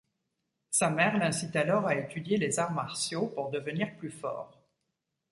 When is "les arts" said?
2.37-2.71